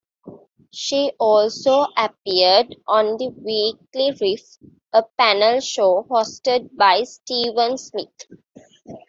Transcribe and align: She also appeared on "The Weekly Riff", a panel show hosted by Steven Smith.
She 0.73 1.11
also 1.19 1.85
appeared 1.95 2.75
on 2.87 3.17
"The 3.17 3.27
Weekly 3.27 4.17
Riff", 4.19 4.57
a 4.91 5.03
panel 5.15 5.59
show 5.59 6.07
hosted 6.09 6.75
by 6.75 7.03
Steven 7.03 7.77
Smith. 7.77 8.25